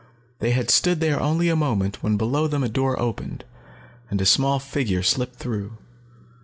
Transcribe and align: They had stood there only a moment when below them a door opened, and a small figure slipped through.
They 0.39 0.49
had 0.49 0.71
stood 0.71 0.99
there 0.99 1.19
only 1.19 1.47
a 1.47 1.55
moment 1.55 2.01
when 2.01 2.17
below 2.17 2.47
them 2.47 2.63
a 2.63 2.69
door 2.69 2.99
opened, 2.99 3.43
and 4.09 4.19
a 4.19 4.25
small 4.25 4.57
figure 4.57 5.03
slipped 5.03 5.35
through. 5.35 5.73